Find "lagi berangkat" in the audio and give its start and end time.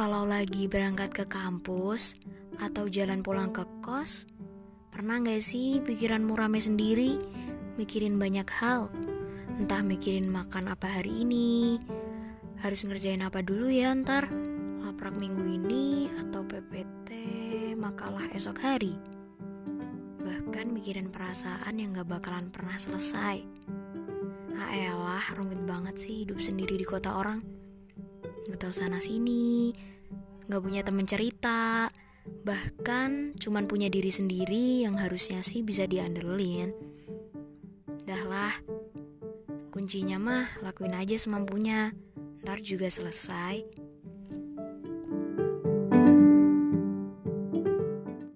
0.24-1.12